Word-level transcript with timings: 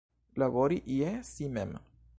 Labori 0.43 0.79
je 0.99 1.13
si 1.33 1.53
mem. 1.59 1.79